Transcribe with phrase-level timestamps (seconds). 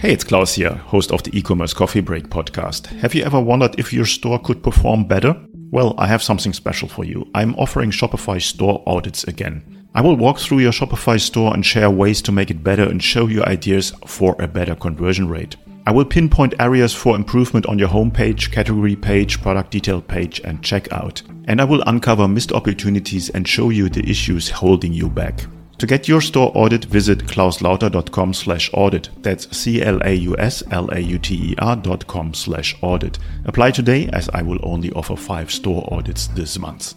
[0.00, 2.86] Hey, it's Klaus here, host of the e-commerce coffee break podcast.
[3.00, 5.36] Have you ever wondered if your store could perform better?
[5.70, 7.28] Well, I have something special for you.
[7.34, 9.86] I'm offering Shopify store audits again.
[9.94, 13.02] I will walk through your Shopify store and share ways to make it better and
[13.02, 15.56] show you ideas for a better conversion rate.
[15.86, 20.62] I will pinpoint areas for improvement on your homepage, category page, product detail page, and
[20.62, 21.20] checkout.
[21.46, 25.44] And I will uncover missed opportunities and show you the issues holding you back.
[25.80, 29.08] To get your store audit, visit klauslauter.com slash audit.
[29.22, 33.18] That's C-L-A-U-S-L-A-U-T-E-R dot com slash audit.
[33.46, 36.96] Apply today as I will only offer five store audits this month.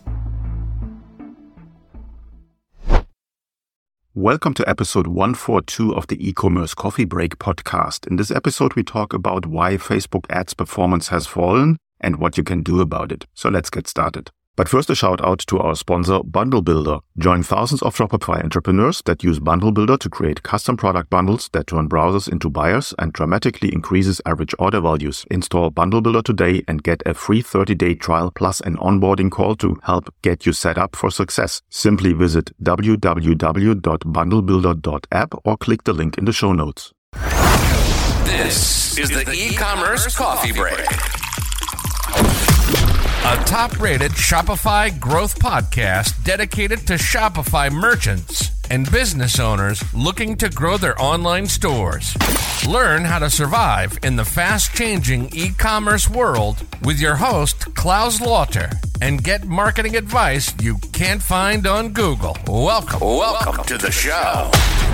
[4.14, 8.06] Welcome to episode 142 of the e-commerce coffee break podcast.
[8.06, 12.44] In this episode, we talk about why Facebook ads performance has fallen and what you
[12.44, 13.24] can do about it.
[13.34, 14.30] So let's get started.
[14.56, 17.00] But first, a shout out to our sponsor, Bundle Builder.
[17.18, 21.66] Join thousands of Shopify entrepreneurs that use Bundle Builder to create custom product bundles that
[21.66, 25.26] turn browsers into buyers and dramatically increases average order values.
[25.32, 29.56] Install Bundle Builder today and get a free 30 day trial plus an onboarding call
[29.56, 31.64] to help get you set up for success.
[31.72, 36.92] Simply visit www.bundlebuilder.app or click the link in the show notes.
[38.26, 41.13] This is the e-commerce coffee break
[43.26, 50.50] a top rated Shopify growth podcast dedicated to Shopify merchants and business owners looking to
[50.50, 52.18] grow their online stores.
[52.68, 58.20] Learn how to survive in the fast changing e commerce world with your host, Klaus
[58.20, 58.70] Lauter,
[59.02, 62.38] and get marketing advice you can't find on Google.
[62.46, 64.52] Welcome, welcome to the show.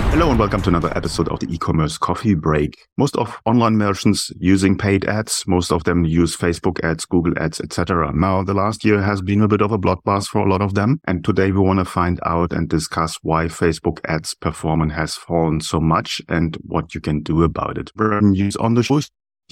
[0.08, 2.76] Hello and welcome to another episode of the e-commerce coffee break.
[2.96, 7.60] Most of online merchants using paid ads, most of them use Facebook ads, Google ads,
[7.60, 8.12] etc.
[8.14, 10.74] Now the last year has been a bit of a bloodbath for a lot of
[10.74, 15.14] them and today we want to find out and discuss why Facebook ads performance has
[15.14, 17.94] fallen so much and what you can do about it.
[17.94, 19.00] Brendan Hughes on the show.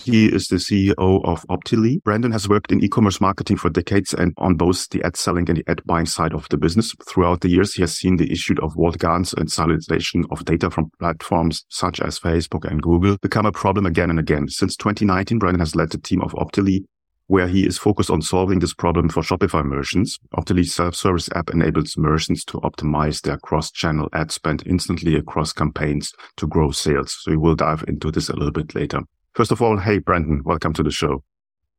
[0.05, 2.01] He is the CEO of Optily.
[2.05, 5.59] Brendan has worked in e-commerce marketing for decades and on both the ad selling and
[5.59, 6.95] the ad buying side of the business.
[7.07, 10.71] Throughout the years, he has seen the issue of walled gardens and siloization of data
[10.71, 14.49] from platforms such as Facebook and Google become a problem again and again.
[14.49, 16.85] Since 2019, Brendan has led the team of Optily
[17.29, 20.19] where he is focused on solving this problem for Shopify merchants.
[20.35, 26.47] Optily's self-service app enables merchants to optimize their cross-channel ad spend instantly across campaigns to
[26.47, 27.15] grow sales.
[27.21, 29.03] So we will dive into this a little bit later.
[29.39, 31.23] First of all, hey, Brendan, welcome to the show.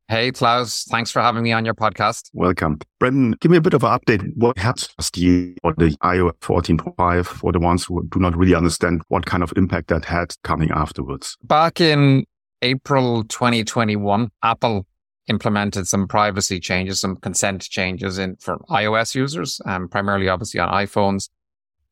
[0.07, 0.85] Hey, Klaus.
[0.89, 2.29] Thanks for having me on your podcast.
[2.31, 2.79] Welcome.
[3.01, 4.31] Brendan, give me a bit of an update.
[4.37, 8.55] What happened last year or the iOS 14.5 for the ones who do not really
[8.55, 11.35] understand what kind of impact that had coming afterwards?
[11.43, 12.23] Back in
[12.61, 14.87] April 2021, Apple
[15.27, 20.69] implemented some privacy changes, some consent changes in for iOS users, um, primarily obviously on
[20.69, 21.27] iPhones,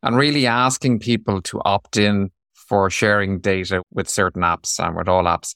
[0.01, 2.31] and really asking people to opt in
[2.67, 5.53] for sharing data with certain apps and with all apps.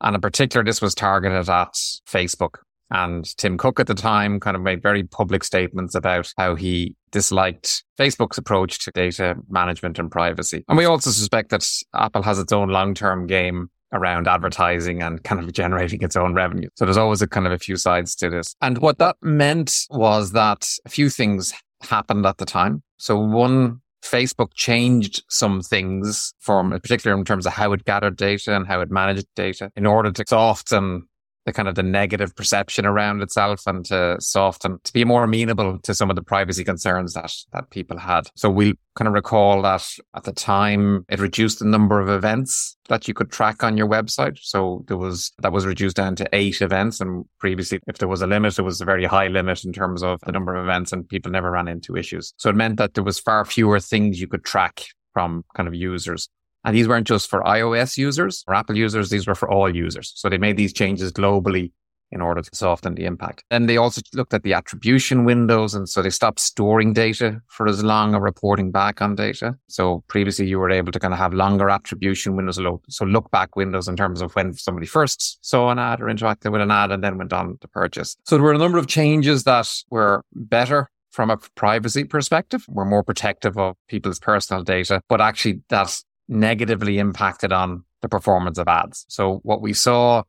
[0.00, 1.74] And in particular, this was targeted at
[2.08, 2.56] Facebook.
[2.90, 6.96] And Tim Cook at the time kind of made very public statements about how he
[7.10, 10.64] disliked Facebook's approach to data management and privacy.
[10.68, 15.40] And we also suspect that Apple has its own long-term game around advertising and kind
[15.42, 16.68] of generating its own revenue.
[16.76, 18.54] So there's always a kind of a few sides to this.
[18.62, 21.52] And what that meant was that a few things
[21.82, 22.82] happened at the time.
[22.98, 28.54] So one, Facebook changed some things from, particularly in terms of how it gathered data
[28.54, 31.08] and how it managed data in order to soften
[31.48, 35.78] the kind of the negative perception around itself and to soften to be more amenable
[35.78, 38.28] to some of the privacy concerns that that people had.
[38.36, 42.76] So we kind of recall that at the time it reduced the number of events
[42.90, 44.38] that you could track on your website.
[44.42, 47.00] So there was that was reduced down to eight events.
[47.00, 50.02] And previously, if there was a limit, it was a very high limit in terms
[50.02, 52.34] of the number of events and people never ran into issues.
[52.36, 55.74] So it meant that there was far fewer things you could track from kind of
[55.74, 56.28] users.
[56.68, 59.08] And these weren't just for iOS users or Apple users.
[59.08, 60.12] These were for all users.
[60.14, 61.72] So they made these changes globally
[62.10, 63.42] in order to soften the impact.
[63.50, 65.74] Then they also looked at the attribution windows.
[65.74, 69.56] And so they stopped storing data for as long or reporting back on data.
[69.68, 72.60] So previously you were able to kind of have longer attribution windows.
[72.90, 76.52] So look back windows in terms of when somebody first saw an ad or interacted
[76.52, 78.14] with an ad and then went on to purchase.
[78.24, 82.64] So there were a number of changes that were better from a privacy perspective.
[82.68, 85.98] We're more protective of people's personal data, but actually that
[86.28, 89.04] negatively impacted on the performance of ads.
[89.08, 90.22] So what we saw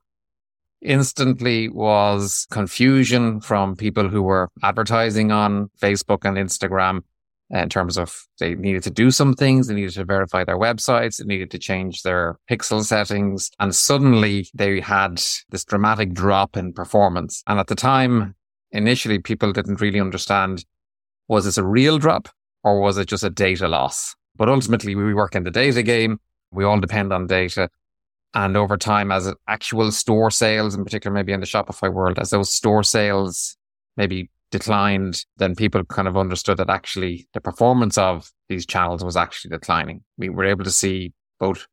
[0.81, 7.01] instantly was confusion from people who were advertising on Facebook and Instagram
[7.51, 11.17] in terms of they needed to do some things, they needed to verify their websites,
[11.17, 13.49] they needed to change their pixel settings.
[13.59, 17.43] And suddenly they had this dramatic drop in performance.
[17.47, 18.35] And at the time,
[18.71, 20.63] initially people didn't really understand,
[21.27, 22.29] was this a real drop
[22.63, 24.15] or was it just a data loss?
[24.39, 26.19] But ultimately, we work in the data game.
[26.51, 27.69] We all depend on data.
[28.33, 32.29] And over time, as actual store sales, in particular, maybe in the Shopify world, as
[32.29, 33.57] those store sales
[33.97, 39.17] maybe declined, then people kind of understood that actually the performance of these channels was
[39.17, 40.03] actually declining.
[40.17, 41.67] We were able to see both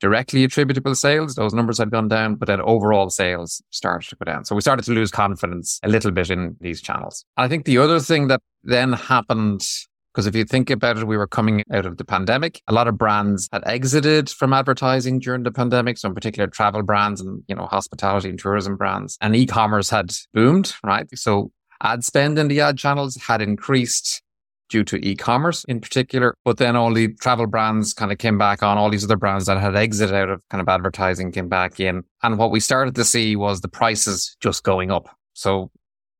[0.00, 4.30] directly attributable sales, those numbers had gone down, but then overall sales started to go
[4.30, 4.44] down.
[4.44, 7.24] So we started to lose confidence a little bit in these channels.
[7.36, 9.66] I think the other thing that then happened
[10.12, 12.60] because if you think about it, we were coming out of the pandemic.
[12.66, 15.98] A lot of brands had exited from advertising during the pandemic.
[15.98, 20.12] So in particular, travel brands and, you know, hospitality and tourism brands and e-commerce had
[20.34, 21.06] boomed, right?
[21.16, 21.52] So
[21.82, 24.22] ad spend in the ad channels had increased
[24.68, 26.34] due to e-commerce in particular.
[26.44, 28.78] But then all the travel brands kind of came back on.
[28.78, 32.04] All these other brands that had exited out of kind of advertising came back in.
[32.22, 35.08] And what we started to see was the prices just going up.
[35.34, 35.70] So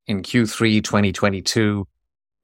[0.07, 1.87] in Q3 2022,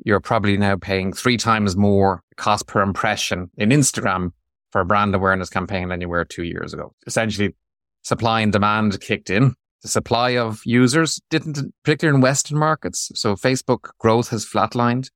[0.04, 4.32] you're probably now paying three times more cost per impression in Instagram
[4.70, 6.92] for a brand awareness campaign than you were two years ago.
[7.06, 7.54] Essentially,
[8.02, 9.54] supply and demand kicked in.
[9.82, 13.10] The supply of users didn't, particularly in Western markets.
[13.14, 15.10] So Facebook growth has flatlined.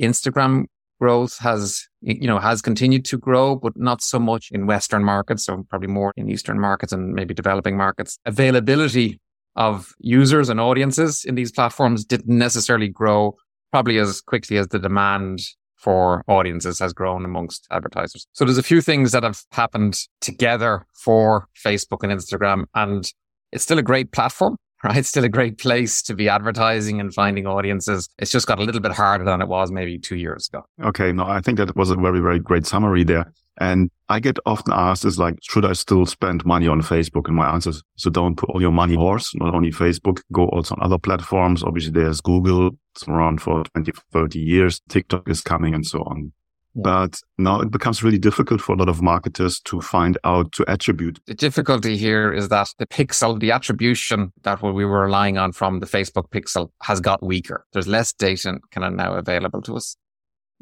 [0.00, 0.64] Instagram
[1.00, 5.44] growth has, you know, has continued to grow, but not so much in Western markets.
[5.44, 8.18] So probably more in Eastern markets and maybe developing markets.
[8.24, 9.20] Availability
[9.56, 13.36] of users and audiences in these platforms didn't necessarily grow
[13.72, 15.40] probably as quickly as the demand
[15.76, 18.26] for audiences has grown amongst advertisers.
[18.32, 23.10] So there's a few things that have happened together for Facebook and Instagram and
[23.50, 24.96] it's still a great platform, right?
[24.96, 28.08] It's still a great place to be advertising and finding audiences.
[28.18, 30.64] It's just got a little bit harder than it was maybe two years ago.
[30.82, 31.12] Okay.
[31.12, 33.32] No, I think that was a very, very great summary there.
[33.60, 37.28] And I get often asked is like, should I still spend money on Facebook?
[37.28, 40.48] And my answer is, so don't put all your money horse, not only Facebook, go
[40.48, 41.62] also on other platforms.
[41.62, 42.70] Obviously there's Google.
[42.94, 44.80] It's around for 20, 30 years.
[44.88, 46.32] TikTok is coming and so on.
[46.74, 46.82] Yeah.
[46.82, 50.64] But now it becomes really difficult for a lot of marketers to find out to
[50.70, 51.20] attribute.
[51.26, 55.80] The difficulty here is that the pixel, the attribution that we were relying on from
[55.80, 57.66] the Facebook pixel has got weaker.
[57.72, 59.96] There's less data kind of now available to us.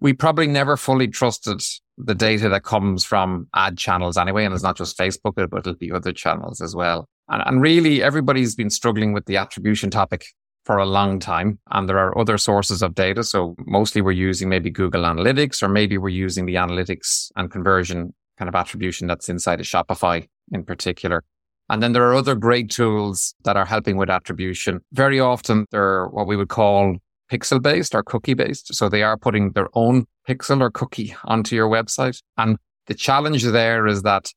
[0.00, 1.62] We probably never fully trusted
[2.04, 4.44] the data that comes from ad channels anyway.
[4.44, 7.08] And it's not just Facebook, but it'll be other channels as well.
[7.28, 10.26] And, and really everybody's been struggling with the attribution topic
[10.64, 11.58] for a long time.
[11.70, 13.24] And there are other sources of data.
[13.24, 18.14] So mostly we're using maybe Google Analytics, or maybe we're using the analytics and conversion
[18.38, 21.22] kind of attribution that's inside of Shopify in particular.
[21.68, 24.80] And then there are other great tools that are helping with attribution.
[24.92, 26.96] Very often they're what we would call
[27.30, 28.74] pixel based or cookie based.
[28.74, 32.20] So they are putting their own pixel or cookie onto your website.
[32.36, 32.56] And
[32.86, 34.32] the challenge there is that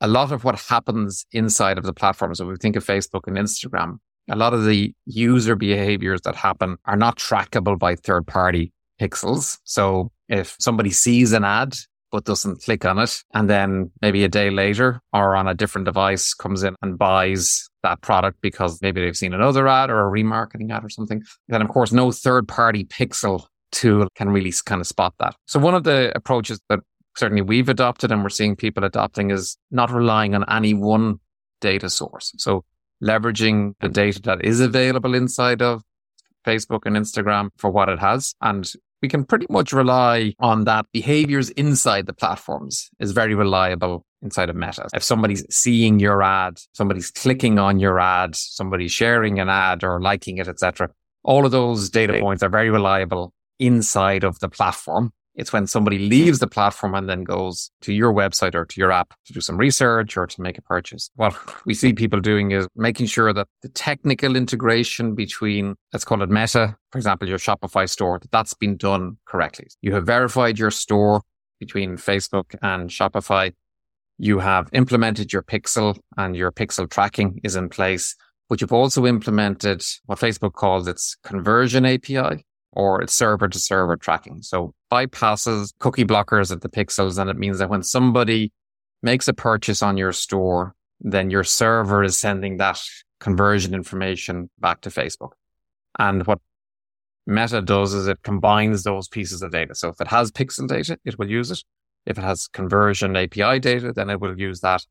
[0.00, 3.36] a lot of what happens inside of the platform, so we think of Facebook and
[3.36, 3.98] Instagram,
[4.30, 9.58] a lot of the user behaviors that happen are not trackable by third party pixels.
[9.64, 11.74] So if somebody sees an ad,
[12.10, 13.22] but doesn't click on it.
[13.34, 17.67] And then maybe a day later or on a different device comes in and buys
[17.82, 21.22] that product because maybe they've seen another ad or a remarketing ad or something.
[21.48, 25.34] Then of course, no third party pixel tool can really kind of spot that.
[25.46, 26.80] So one of the approaches that
[27.16, 31.20] certainly we've adopted and we're seeing people adopting is not relying on any one
[31.60, 32.32] data source.
[32.36, 32.64] So
[33.02, 35.82] leveraging the data that is available inside of
[36.46, 38.70] Facebook and Instagram for what it has and
[39.02, 44.50] we can pretty much rely on that behaviors inside the platforms is very reliable inside
[44.50, 44.88] of Meta.
[44.92, 50.00] If somebody's seeing your ad, somebody's clicking on your ad, somebody's sharing an ad or
[50.00, 50.90] liking it, etc.
[51.22, 55.12] All of those data points are very reliable inside of the platform.
[55.38, 58.90] It's when somebody leaves the platform and then goes to your website or to your
[58.90, 61.10] app to do some research or to make a purchase.
[61.14, 66.22] What we see people doing is making sure that the technical integration between, let's call
[66.22, 69.68] it Meta, for example, your Shopify store, that that's been done correctly.
[69.80, 71.22] You have verified your store
[71.60, 73.54] between Facebook and Shopify.
[74.18, 78.16] You have implemented your pixel and your pixel tracking is in place,
[78.48, 83.96] but you've also implemented what Facebook calls its conversion API or it's server to server
[83.96, 84.42] tracking.
[84.42, 87.18] So bypasses cookie blockers at the pixels.
[87.18, 88.52] And it means that when somebody
[89.02, 92.80] makes a purchase on your store, then your server is sending that
[93.20, 95.32] conversion information back to Facebook.
[95.98, 96.40] And what
[97.26, 99.74] Meta does is it combines those pieces of data.
[99.74, 101.62] So if it has pixel data, it will use it.
[102.06, 104.84] If it has conversion API data, then it will use that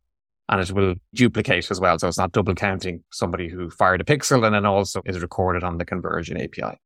[0.49, 1.97] and it will duplicate as well.
[1.99, 5.63] So it's not double counting somebody who fired a pixel and then also is recorded
[5.63, 6.77] on the conversion API.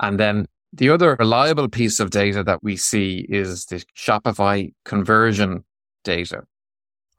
[0.00, 5.64] And then the other reliable piece of data that we see is the Shopify conversion
[6.04, 6.42] data.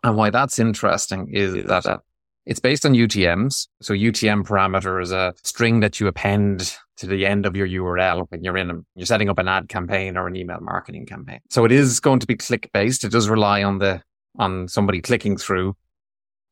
[0.03, 1.99] And why that's interesting is that uh,
[2.45, 3.67] it's based on UTMs.
[3.81, 8.25] So UTM parameter is a string that you append to the end of your URL
[8.29, 11.39] when you're in, you're setting up an ad campaign or an email marketing campaign.
[11.49, 13.03] So it is going to be click based.
[13.03, 14.01] It does rely on the,
[14.39, 15.75] on somebody clicking through.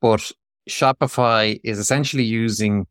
[0.01, 0.31] But
[0.69, 2.85] Shopify is essentially using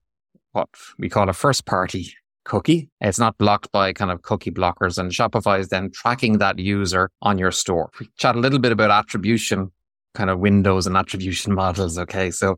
[0.53, 0.69] what
[0.99, 2.13] we call a first party
[2.49, 2.91] cookie.
[3.01, 7.11] It's not blocked by kind of cookie blockers and Shopify is then tracking that user
[7.23, 7.91] on your store.
[8.01, 9.71] We chat a little bit about attribution
[10.15, 11.99] kind of windows and attribution models.
[11.99, 12.31] Okay.
[12.31, 12.57] So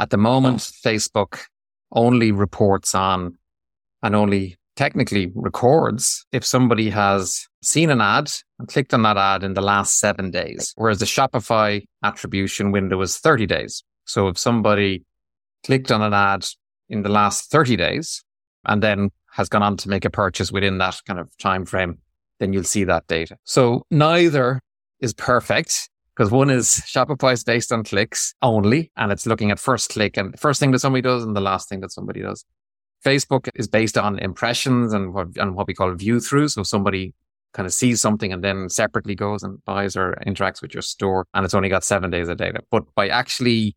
[0.00, 1.40] at the moment, Facebook
[1.90, 3.36] only reports on
[4.02, 9.44] and only technically records if somebody has seen an ad and clicked on that ad
[9.44, 13.84] in the last seven days, whereas the Shopify attribution window is 30 days.
[14.06, 15.04] So if somebody
[15.64, 16.46] clicked on an ad
[16.88, 18.24] in the last 30 days
[18.64, 21.98] and then has gone on to make a purchase within that kind of time frame,
[22.38, 23.36] then you'll see that data.
[23.44, 24.60] So neither
[25.00, 29.58] is perfect because one is Shopify is based on clicks only, and it's looking at
[29.58, 32.44] first click and first thing that somebody does and the last thing that somebody does.
[33.04, 36.48] Facebook is based on impressions and what, and what we call view through.
[36.48, 37.14] So somebody
[37.52, 41.26] kind of sees something and then separately goes and buys or interacts with your store.
[41.34, 42.60] And it's only got seven days of data.
[42.70, 43.76] But by actually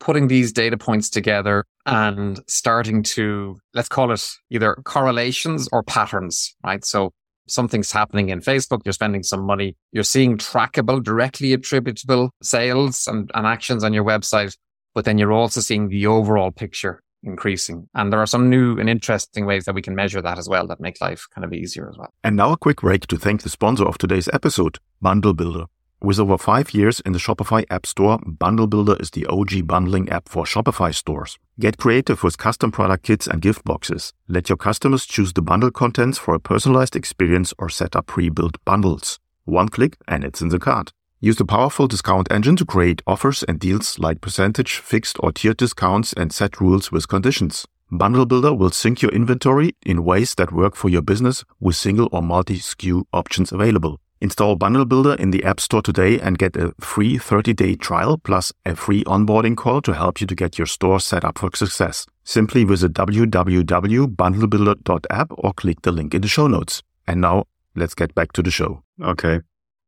[0.00, 6.54] putting these data points together and starting to, let's call it either correlations or patterns,
[6.64, 6.84] right?
[6.84, 7.12] So
[7.46, 13.30] something's happening in Facebook, you're spending some money, you're seeing trackable, directly attributable sales and,
[13.34, 14.56] and actions on your website,
[14.94, 17.86] but then you're also seeing the overall picture increasing.
[17.94, 20.66] And there are some new and interesting ways that we can measure that as well
[20.68, 22.12] that make life kind of easier as well.
[22.24, 25.66] And now a quick break to thank the sponsor of today's episode, Bundle Builder.
[26.02, 30.08] With over five years in the Shopify App Store, Bundle Builder is the OG bundling
[30.08, 31.38] app for Shopify stores.
[31.58, 34.14] Get creative with custom product kits and gift boxes.
[34.26, 38.56] Let your customers choose the bundle contents for a personalized experience or set up pre-built
[38.64, 39.18] bundles.
[39.44, 40.90] One click and it's in the cart.
[41.20, 45.58] Use the powerful discount engine to create offers and deals like percentage, fixed or tiered
[45.58, 47.66] discounts and set rules with conditions.
[47.90, 52.08] Bundle Builder will sync your inventory in ways that work for your business with single
[52.10, 54.00] or multi SKU options available.
[54.22, 58.52] Install Bundle Builder in the App Store today and get a free 30-day trial plus
[58.66, 62.04] a free onboarding call to help you to get your store set up for success.
[62.22, 66.82] Simply visit www.bundlebuilder.app or click the link in the show notes.
[67.06, 68.82] And now let's get back to the show.
[69.02, 69.40] Okay.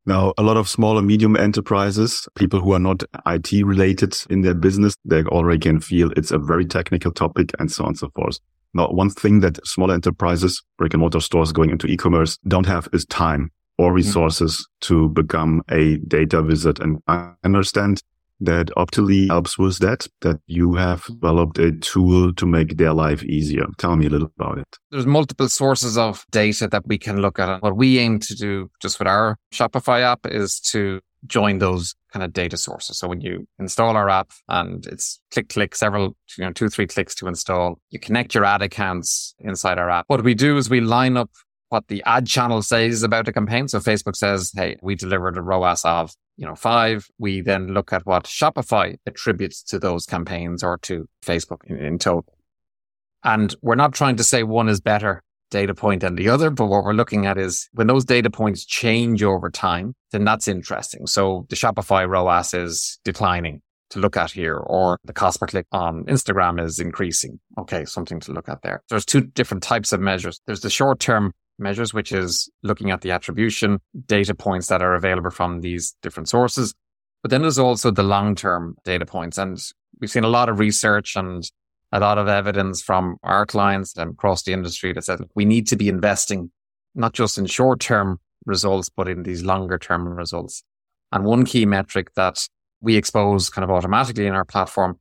[0.06, 4.40] Now, a lot of small and medium enterprises, people who are not IT related in
[4.40, 7.98] their business, they already can feel it's a very technical topic and so on and
[7.98, 8.38] so forth.
[8.72, 12.88] Now, one thing that small enterprises, brick and mortar stores going into e-commerce don't have
[12.94, 13.50] is time
[13.82, 13.96] or mm-hmm.
[13.96, 16.80] resources to become a data wizard.
[16.80, 18.02] And I understand
[18.40, 23.22] that Optily helps with that, that you have developed a tool to make their life
[23.24, 23.66] easier.
[23.78, 24.78] Tell me a little about it.
[24.90, 27.62] There's multiple sources of data that we can look at.
[27.62, 32.24] What we aim to do just with our Shopify app is to join those kind
[32.24, 32.98] of data sources.
[32.98, 36.88] So when you install our app and it's click, click, several, you know, two, three
[36.88, 40.06] clicks to install, you connect your ad accounts inside our app.
[40.08, 41.30] What we do is we line up
[41.72, 43.66] what the ad channel says about a campaign.
[43.66, 47.08] So Facebook says, Hey, we delivered a ROAS of you know, five.
[47.18, 51.98] We then look at what Shopify attributes to those campaigns or to Facebook in, in
[51.98, 52.36] total.
[53.24, 56.66] And we're not trying to say one is better data point than the other, but
[56.66, 61.06] what we're looking at is when those data points change over time, then that's interesting.
[61.06, 63.60] So the Shopify ROAS is declining
[63.90, 67.38] to look at here, or the cost per click on Instagram is increasing.
[67.58, 68.82] Okay, something to look at there.
[68.88, 70.40] There's two different types of measures.
[70.46, 74.94] There's the short term measures, which is looking at the attribution data points that are
[74.94, 76.74] available from these different sources.
[77.22, 79.38] But then there's also the long term data points.
[79.38, 79.58] And
[80.00, 81.48] we've seen a lot of research and
[81.92, 85.66] a lot of evidence from our clients and across the industry that said we need
[85.68, 86.50] to be investing
[86.94, 90.64] not just in short term results, but in these longer term results.
[91.12, 92.46] And one key metric that
[92.80, 94.98] we expose kind of automatically in our platform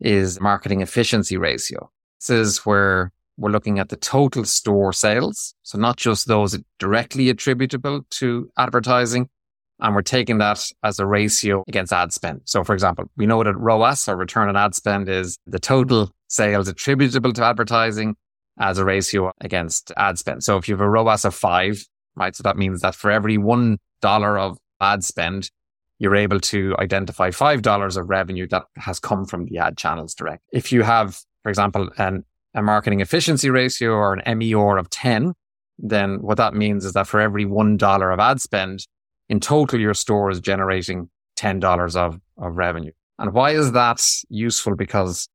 [0.00, 1.90] is marketing efficiency ratio.
[2.20, 5.54] This is where we're looking at the total store sales.
[5.62, 9.28] So not just those directly attributable to advertising.
[9.80, 12.42] And we're taking that as a ratio against ad spend.
[12.44, 16.12] So for example, we know that ROAS or return on ad spend is the total
[16.28, 18.14] sales attributable to advertising
[18.58, 20.44] as a ratio against ad spend.
[20.44, 22.36] So if you have a ROAS of five, right?
[22.36, 25.50] So that means that for every one dollar of ad spend,
[25.98, 30.14] you're able to identify five dollars of revenue that has come from the ad channels
[30.14, 30.42] direct.
[30.52, 32.24] If you have, for example, an
[32.54, 35.34] a marketing efficiency ratio or an MER of 10,
[35.78, 38.86] then what that means is that for every $1 of ad spend,
[39.28, 41.08] in total, your store is generating
[41.38, 42.92] $10 of, of revenue.
[43.18, 44.76] And why is that useful?
[44.76, 45.28] Because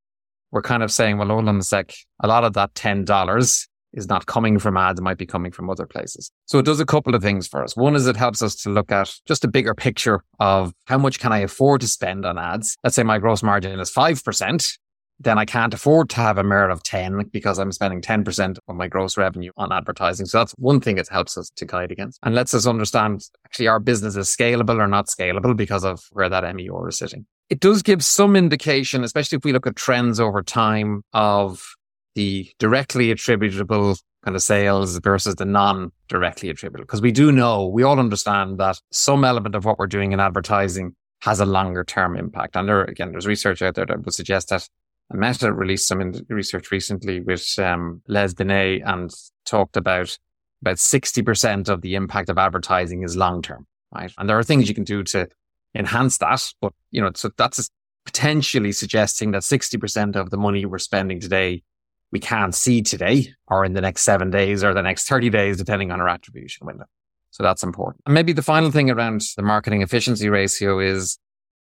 [0.52, 1.94] we're kind of saying, well, hold on a sec.
[2.22, 5.00] A lot of that $10 is not coming from ads.
[5.00, 6.32] It might be coming from other places.
[6.46, 7.76] So it does a couple of things for us.
[7.76, 11.20] One is it helps us to look at just a bigger picture of how much
[11.20, 12.78] can I afford to spend on ads?
[12.84, 14.78] Let's say my gross margin is 5%.
[15.20, 18.76] Then I can't afford to have a merit of 10 because I'm spending 10% of
[18.76, 20.26] my gross revenue on advertising.
[20.26, 23.68] So that's one thing it helps us to guide against and lets us understand actually
[23.68, 27.26] our business is scalable or not scalable because of where that MER is sitting.
[27.50, 31.76] It does give some indication, especially if we look at trends over time of
[32.16, 36.86] the directly attributable kind of sales versus the non directly attributable.
[36.86, 40.20] Because we do know, we all understand that some element of what we're doing in
[40.20, 42.56] advertising has a longer term impact.
[42.56, 44.68] And there, again, there's research out there that would suggest that
[45.12, 49.12] Meta released some research recently with um, Les Binet and
[49.46, 50.18] talked about
[50.62, 54.12] about 60% of the impact of advertising is long term, right?
[54.18, 55.28] And there are things you can do to
[55.74, 56.51] enhance that.
[56.62, 57.70] But, you know, so that's
[58.06, 61.63] potentially suggesting that 60% of the money we're spending today,
[62.12, 65.58] we can't see today or in the next seven days or the next 30 days,
[65.58, 66.86] depending on our attribution window.
[67.32, 68.01] So that's important.
[68.06, 71.18] And maybe the final thing around the marketing efficiency ratio is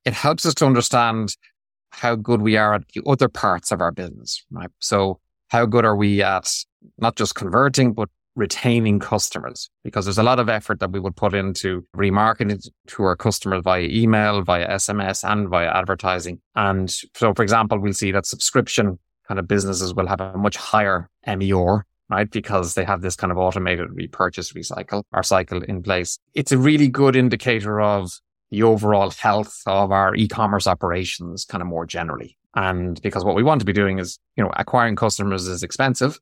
[0.05, 1.37] it helps us to understand
[1.95, 4.71] how good we are at the other parts of our business, right?
[4.81, 6.51] So how good are we at
[6.99, 9.71] not just converting, but retaining customers?
[9.85, 13.63] Because there's a lot of effort that we would put into remarketing to our customers
[13.63, 16.41] via email, via SMS and via advertising.
[16.55, 18.99] And so, for example, we'll see that subscription
[19.29, 22.31] kind of businesses will have a much higher MER right?
[22.31, 26.19] Because they have this kind of automated repurchase recycle or cycle in place.
[26.35, 28.13] It's a really good indicator of
[28.51, 32.37] the overall health of our e-commerce operations kind of more generally.
[32.55, 36.19] And because what we want to be doing is, you know, acquiring customers is expensive.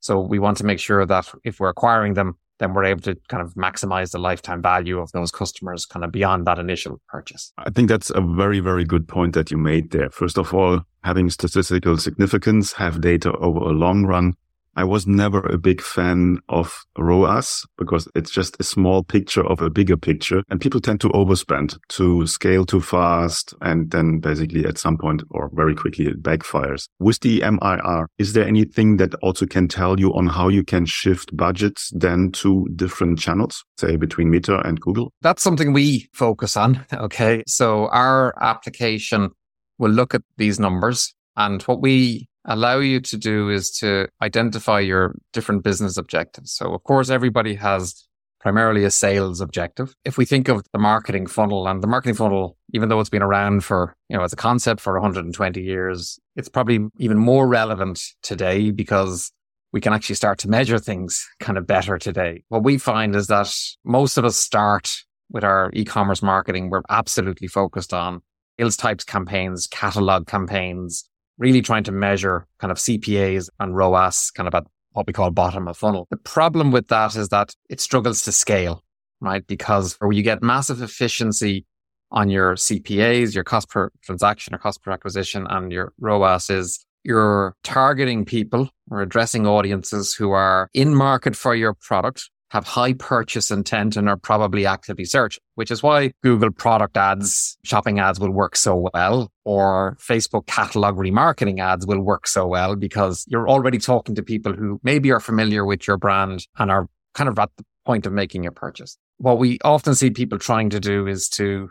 [0.00, 3.16] So we want to make sure that if we're acquiring them, then we're able to
[3.28, 7.52] kind of maximize the lifetime value of those customers kind of beyond that initial purchase.
[7.58, 10.10] I think that's a very, very good point that you made there.
[10.10, 14.34] First of all, having statistical significance, have data over a long run,
[14.76, 19.62] I was never a big fan of ROAS because it's just a small picture of
[19.62, 23.54] a bigger picture and people tend to overspend to scale too fast.
[23.62, 26.88] And then basically at some point or very quickly it backfires.
[26.98, 30.84] With the MER, is there anything that also can tell you on how you can
[30.84, 35.10] shift budgets then to different channels, say between Meta and Google?
[35.22, 36.84] That's something we focus on.
[37.06, 37.44] Okay.
[37.46, 39.30] So our application
[39.78, 44.80] will look at these numbers and what we allow you to do is to identify
[44.80, 46.52] your different business objectives.
[46.52, 48.06] So of course, everybody has
[48.40, 49.94] primarily a sales objective.
[50.04, 53.22] If we think of the marketing funnel and the marketing funnel, even though it's been
[53.22, 58.00] around for, you know, as a concept for 120 years, it's probably even more relevant
[58.22, 59.32] today because
[59.72, 62.44] we can actually start to measure things kind of better today.
[62.48, 63.52] What we find is that
[63.84, 64.90] most of us start
[65.30, 66.70] with our e-commerce marketing.
[66.70, 68.22] We're absolutely focused on
[68.60, 71.04] sales types campaigns, catalog campaigns,
[71.38, 75.30] really trying to measure kind of CPAs and ROAS kind of at what we call
[75.30, 76.06] bottom of funnel.
[76.10, 78.82] The problem with that is that it struggles to scale,
[79.20, 79.46] right?
[79.46, 81.66] Because you get massive efficiency
[82.10, 86.86] on your CPAs, your cost per transaction or cost per acquisition and your ROAS is
[87.04, 92.94] you're targeting people or addressing audiences who are in market for your product have high
[92.94, 98.18] purchase intent and are probably actively searching, which is why Google product ads, shopping ads
[98.18, 103.46] will work so well, or Facebook catalog remarketing ads will work so well because you're
[103.46, 107.38] already talking to people who maybe are familiar with your brand and are kind of
[107.38, 108.96] at the point of making a purchase.
[109.18, 111.68] What we often see people trying to do is to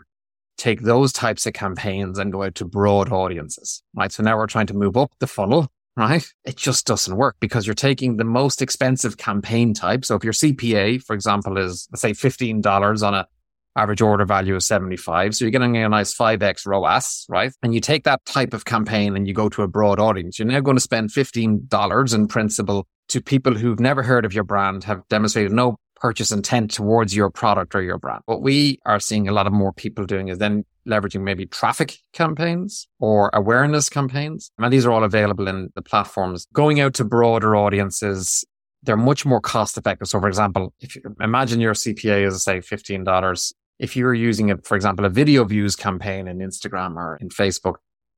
[0.56, 4.12] take those types of campaigns and go out to broad audiences, right?
[4.12, 5.66] So now we're trying to move up the funnel
[5.96, 6.26] right?
[6.44, 10.04] It just doesn't work because you're taking the most expensive campaign type.
[10.04, 13.26] So if your CPA, for example, is let's say $15 on a
[13.76, 15.34] average order value of 75.
[15.34, 17.52] So you're getting a nice 5x ROAS, right?
[17.62, 20.38] And you take that type of campaign and you go to a broad audience.
[20.38, 24.44] You're now going to spend $15 in principle to people who've never heard of your
[24.44, 28.22] brand, have demonstrated no purchase intent towards your product or your brand.
[28.26, 31.98] What we are seeing a lot of more people doing is then leveraging maybe traffic
[32.12, 34.50] campaigns or awareness campaigns.
[34.58, 36.46] And these are all available in the platforms.
[36.52, 38.44] Going out to broader audiences,
[38.82, 40.08] they're much more cost effective.
[40.08, 44.64] So for example, if you imagine your CPA is say $15, if you're using it,
[44.64, 47.74] for example, a video views campaign in Instagram or in Facebook,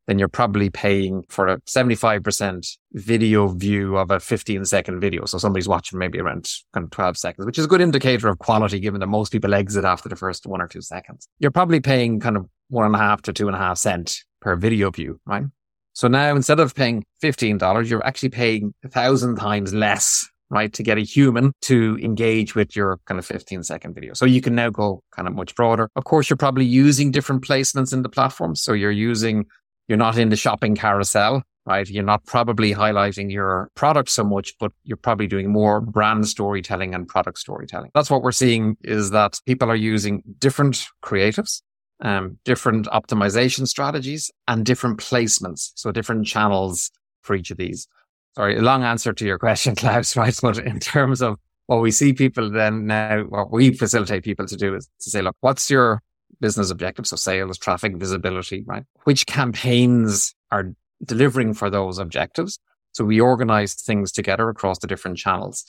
[0.09, 5.27] then you're probably paying for a 75% video view of a 15 second video.
[5.27, 8.39] So somebody's watching maybe around kind of 12 seconds, which is a good indicator of
[8.39, 11.29] quality given that most people exit after the first one or two seconds.
[11.39, 14.25] You're probably paying kind of one and a half to two and a half cent
[14.41, 15.45] per video view, right?
[15.93, 20.73] So now instead of paying $15, you're actually paying a thousand times less right?
[20.73, 24.15] To get a human to engage with your kind of 15 second video.
[24.15, 25.91] So you can now go kind of much broader.
[25.97, 28.55] Of course, you're probably using different placements in the platform.
[28.55, 29.47] So you're using
[29.89, 31.89] you're not in the shopping carousel, right?
[31.89, 36.95] You're not probably highlighting your product so much, but you're probably doing more brand storytelling
[36.95, 37.91] and product storytelling.
[37.95, 41.63] That's what we're seeing is that people are using different creatives
[42.01, 45.73] um, different optimization strategies and different placements.
[45.75, 46.91] So different channels
[47.23, 47.89] for each of these.
[48.37, 50.37] Sorry, a long answer to your question, Klaus, right?
[50.41, 54.57] But in terms of what we see people then now, what we facilitate people to
[54.57, 56.03] do is to say, look, what's your
[56.41, 57.07] business objective?
[57.07, 58.85] So sales, traffic, visibility, right?
[59.05, 60.73] Which campaigns are
[61.05, 62.59] delivering for those objectives?
[62.93, 65.65] So we organize things together across the different channels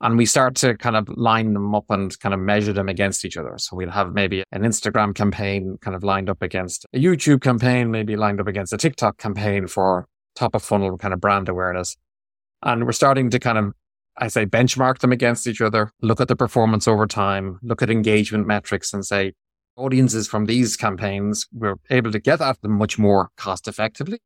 [0.00, 3.24] and we start to kind of line them up and kind of measure them against
[3.24, 3.54] each other.
[3.56, 7.90] So we'll have maybe an Instagram campaign kind of lined up against a YouTube campaign,
[7.90, 11.96] maybe lined up against a TikTok campaign for top of funnel kind of brand awareness.
[12.62, 13.72] And we're starting to kind of,
[14.18, 17.90] I say, benchmark them against each other, look at the performance over time, look at
[17.90, 19.32] engagement metrics and say,
[19.76, 24.20] audiences from these campaigns, we're able to get at them much more cost effectively,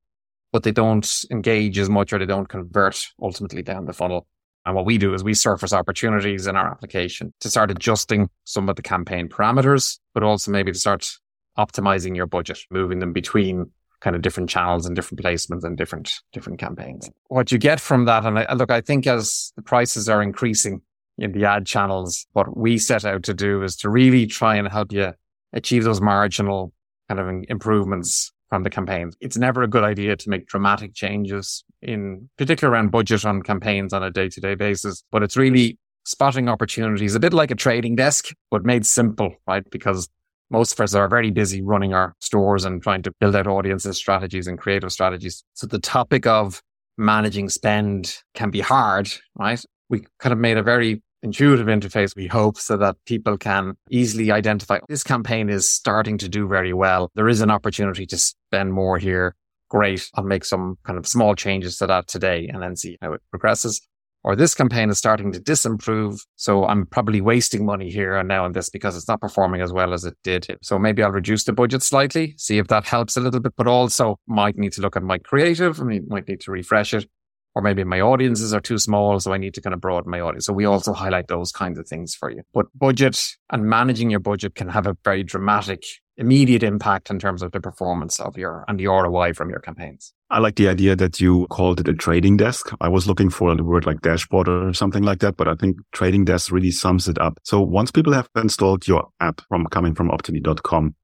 [0.52, 4.26] but they don't engage as much or they don't convert ultimately down the funnel.
[4.66, 8.68] And what we do is we surface opportunities in our application to start adjusting some
[8.68, 11.10] of the campaign parameters, but also maybe to start
[11.56, 16.20] optimizing your budget, moving them between kind of different channels and different placements and different,
[16.32, 17.10] different campaigns.
[17.28, 20.82] What you get from that, and I, look, I think as the prices are increasing
[21.16, 24.68] in the ad channels, what we set out to do is to really try and
[24.68, 25.14] help you
[25.52, 26.72] achieve those marginal
[27.08, 29.16] kind of improvements from the campaigns.
[29.20, 33.92] It's never a good idea to make dramatic changes in particular around budget on campaigns
[33.92, 37.54] on a day to day basis, but it's really spotting opportunities, a bit like a
[37.54, 39.68] trading desk, but made simple, right?
[39.70, 40.08] Because
[40.50, 43.98] most of us are very busy running our stores and trying to build out audiences,
[43.98, 45.44] strategies and creative strategies.
[45.52, 46.62] So the topic of
[46.96, 49.62] managing spend can be hard, right?
[49.90, 54.30] We kind of made a very intuitive interface, we hope, so that people can easily
[54.30, 57.10] identify this campaign is starting to do very well.
[57.14, 59.34] There is an opportunity to spend more here.
[59.68, 60.08] Great.
[60.14, 63.20] I'll make some kind of small changes to that today and then see how it
[63.30, 63.86] progresses.
[64.24, 66.24] Or this campaign is starting to disimprove.
[66.36, 69.72] So I'm probably wasting money here and now on this because it's not performing as
[69.72, 70.46] well as it did.
[70.62, 73.66] So maybe I'll reduce the budget slightly, see if that helps a little bit, but
[73.66, 75.80] also might need to look at my creative.
[75.80, 77.06] I mean, might need to refresh it
[77.54, 79.18] or maybe my audiences are too small.
[79.20, 80.46] So I need to kind of broaden my audience.
[80.46, 82.42] So we also highlight those kinds of things for you.
[82.54, 85.82] But budget and managing your budget can have a very dramatic,
[86.16, 90.12] immediate impact in terms of the performance of your and the ROI from your campaigns.
[90.30, 92.70] I like the idea that you called it a trading desk.
[92.80, 95.78] I was looking for the word like dashboard or something like that, but I think
[95.92, 97.38] trading desk really sums it up.
[97.44, 100.94] So once people have installed your app from coming from optily.com,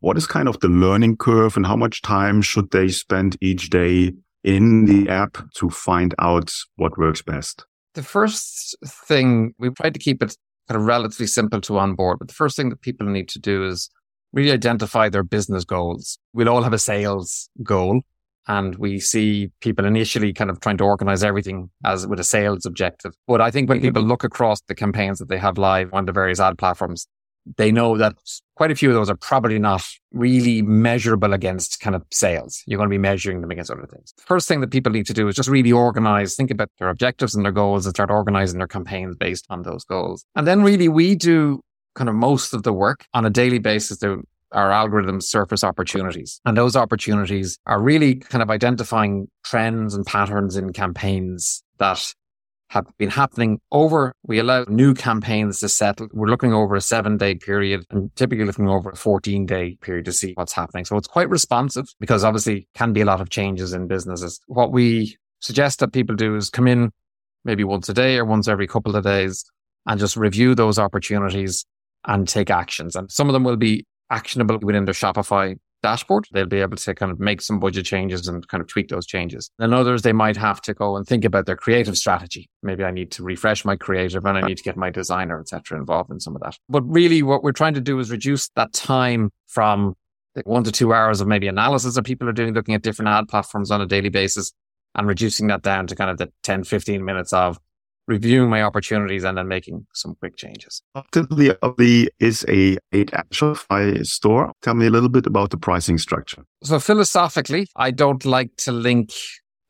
[0.00, 3.70] what is kind of the learning curve and how much time should they spend each
[3.70, 4.12] day
[4.44, 7.64] in the app to find out what works best?
[7.94, 10.36] The first thing we tried to keep it
[10.68, 13.66] kind of relatively simple to onboard, but the first thing that people need to do
[13.66, 13.90] is
[14.32, 16.18] really identify their business goals.
[16.32, 18.02] We'll all have a sales goal
[18.46, 22.66] and we see people initially kind of trying to organize everything as with a sales
[22.66, 23.14] objective.
[23.26, 26.12] But I think when people look across the campaigns that they have live on the
[26.12, 27.06] various ad platforms,
[27.56, 28.14] they know that
[28.56, 32.62] quite a few of those are probably not really measurable against kind of sales.
[32.66, 34.14] You're going to be measuring them against other things.
[34.16, 36.88] The first thing that people need to do is just really organize, think about their
[36.88, 40.24] objectives and their goals and start organizing their campaigns based on those goals.
[40.34, 41.60] And then really we do
[41.94, 44.02] kind of most of the work on a daily basis.
[44.52, 50.56] Our algorithms surface opportunities and those opportunities are really kind of identifying trends and patterns
[50.56, 52.14] in campaigns that
[52.74, 56.08] have been happening over, we allow new campaigns to settle.
[56.12, 60.04] We're looking over a seven day period and typically looking over a 14 day period
[60.06, 60.84] to see what's happening.
[60.84, 64.40] So it's quite responsive because obviously can be a lot of changes in businesses.
[64.48, 66.90] What we suggest that people do is come in
[67.44, 69.44] maybe once a day or once every couple of days
[69.86, 71.64] and just review those opportunities
[72.06, 72.96] and take actions.
[72.96, 76.26] And some of them will be actionable within their Shopify dashboard.
[76.32, 79.06] They'll be able to kind of make some budget changes and kind of tweak those
[79.06, 79.50] changes.
[79.58, 82.48] And others, they might have to go and think about their creative strategy.
[82.62, 85.78] Maybe I need to refresh my creative and I need to get my designer, etc.,
[85.78, 86.56] involved in some of that.
[86.68, 89.94] But really what we're trying to do is reduce that time from
[90.44, 93.28] one to two hours of maybe analysis that people are doing, looking at different ad
[93.28, 94.52] platforms on a daily basis
[94.94, 97.58] and reducing that down to kind of the 10, 15 minutes of
[98.06, 100.82] reviewing my opportunities and then making some quick changes.
[100.94, 104.52] Optily is a paid Shopify store.
[104.62, 106.44] Tell me a little bit about the pricing structure.
[106.62, 109.12] So philosophically, I don't like to link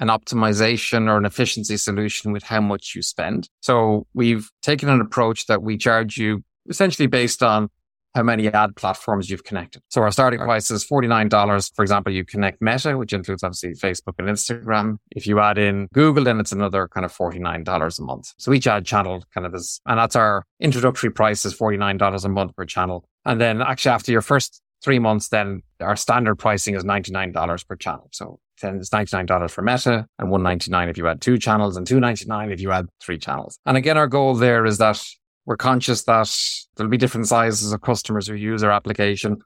[0.01, 3.49] an optimization or an efficiency solution with how much you spend.
[3.61, 7.69] So we've taken an approach that we charge you essentially based on
[8.15, 9.83] how many ad platforms you've connected.
[9.91, 11.75] So our starting price is $49.
[11.75, 14.99] For example, you connect Meta, which includes obviously Facebook and Instagram.
[15.11, 18.33] If you add in Google, then it's another kind of $49 a month.
[18.39, 22.29] So each ad channel kind of is, and that's our introductory price is $49 a
[22.29, 23.05] month per channel.
[23.25, 27.77] And then actually after your first three months, then our standard pricing is $99 per
[27.77, 28.09] channel.
[28.13, 32.53] So then it's $99 for Meta and 199 if you add two channels and 299
[32.53, 33.59] if you add three channels.
[33.67, 35.03] And again, our goal there is that
[35.47, 36.31] we're conscious that
[36.77, 39.39] there'll be different sizes of customers who use our application.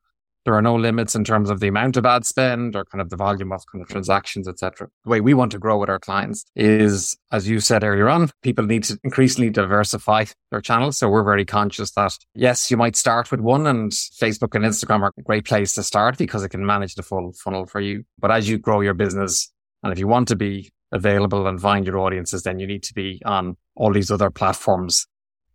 [0.44, 3.11] There are no limits in terms of the amount of ad spend or kind of
[3.11, 4.88] the volume of kind of transactions, etc.
[5.04, 8.30] The way we want to grow with our clients is, as you said earlier on,
[8.42, 10.96] people need to increasingly diversify their channels.
[10.96, 15.02] So we're very conscious that yes, you might start with one and Facebook and Instagram
[15.02, 18.04] are a great place to start because it can manage the full funnel for you.
[18.18, 21.87] But as you grow your business and if you want to be available and find
[21.87, 25.06] your audiences, then you need to be on all these other platforms.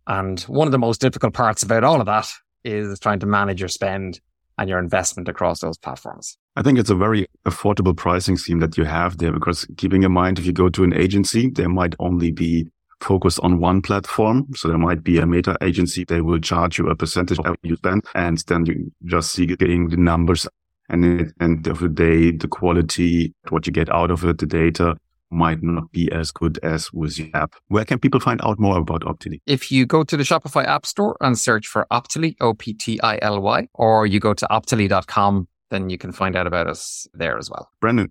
[0.06, 2.28] And one of the most difficult parts about all of that
[2.64, 4.20] is trying to manage your spend
[4.58, 6.36] and your investment across those platforms.
[6.56, 10.12] I think it's a very affordable pricing scheme that you have there because keeping in
[10.12, 12.68] mind, if you go to an agency, they might only be
[13.00, 14.46] focused on one platform.
[14.54, 16.04] So there might be a meta agency.
[16.04, 19.46] They will charge you a percentage of what you spend and then you just see
[19.46, 20.46] getting the numbers
[20.88, 24.38] and at the end of the day, the quality, what you get out of it,
[24.38, 24.96] the data
[25.34, 27.54] might not be as good as with the app.
[27.68, 29.42] Where can people find out more about Optily?
[29.46, 33.00] If you go to the Shopify App Store and search for Optily, O P T
[33.02, 37.06] I L Y, or you go to optily.com, then you can find out about us
[37.12, 37.70] there as well.
[37.80, 38.10] Brendan,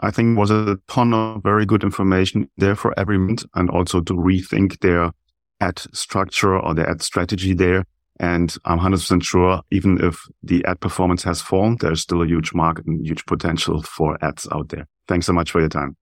[0.00, 4.14] I think was a ton of very good information there for everyone and also to
[4.14, 5.12] rethink their
[5.60, 7.84] ad structure or their ad strategy there.
[8.20, 12.54] And I'm 100% sure, even if the ad performance has fallen, there's still a huge
[12.54, 14.86] market and huge potential for ads out there.
[15.08, 15.96] Thanks so much for your time.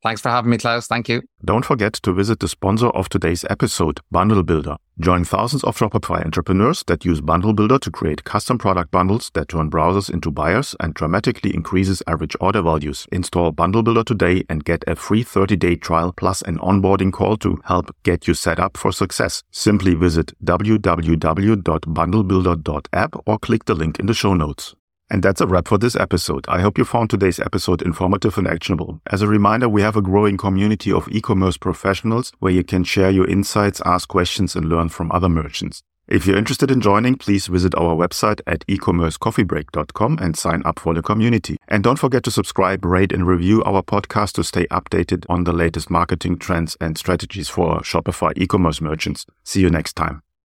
[0.00, 0.86] Thanks for having me, Klaus.
[0.86, 1.22] Thank you.
[1.44, 4.76] Don't forget to visit the sponsor of today's episode, Bundle Builder.
[5.00, 9.48] Join thousands of Shopify entrepreneurs that use Bundle Builder to create custom product bundles that
[9.48, 13.08] turn browsers into buyers and dramatically increases average order values.
[13.10, 17.60] Install Bundle Builder today and get a free 30-day trial plus an onboarding call to
[17.64, 19.42] help get you set up for success.
[19.50, 24.76] Simply visit www.bundlebuilder.app or click the link in the show notes.
[25.10, 26.44] And that's a wrap for this episode.
[26.48, 29.00] I hope you found today's episode informative and actionable.
[29.06, 33.10] As a reminder, we have a growing community of e-commerce professionals where you can share
[33.10, 35.82] your insights, ask questions, and learn from other merchants.
[36.08, 40.94] If you're interested in joining, please visit our website at ecommercecoffeebreak.com and sign up for
[40.94, 41.58] the community.
[41.68, 45.52] And don't forget to subscribe, rate, and review our podcast to stay updated on the
[45.52, 49.26] latest marketing trends and strategies for Shopify e-commerce merchants.
[49.44, 50.22] See you next time.